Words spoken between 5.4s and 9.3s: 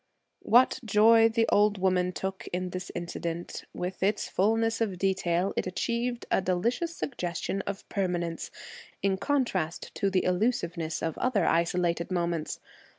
it achieved a delicious suggestion of permanence, in